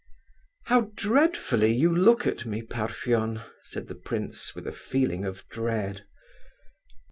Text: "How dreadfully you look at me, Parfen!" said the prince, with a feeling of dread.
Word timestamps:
"How 0.65 0.89
dreadfully 0.95 1.71
you 1.73 1.95
look 1.95 2.25
at 2.25 2.43
me, 2.47 2.63
Parfen!" 2.63 3.41
said 3.61 3.87
the 3.87 3.93
prince, 3.93 4.55
with 4.55 4.65
a 4.65 4.71
feeling 4.73 5.25
of 5.25 5.47
dread. 5.47 6.05